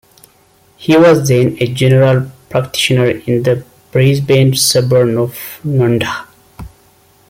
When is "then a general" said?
1.27-2.31